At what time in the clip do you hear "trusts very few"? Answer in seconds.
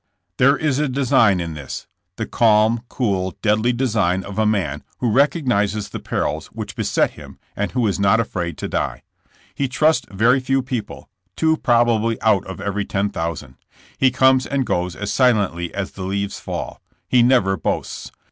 9.67-10.63